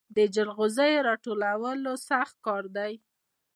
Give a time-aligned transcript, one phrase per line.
[0.15, 2.93] د جلغوزیو راټولول سخت کار دی